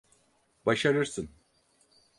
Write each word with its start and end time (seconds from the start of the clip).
Başarırsın. 0.65 1.29